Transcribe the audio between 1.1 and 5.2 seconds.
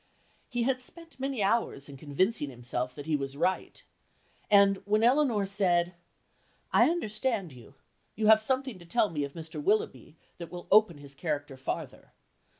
many hours in convincing himself that he was right," and when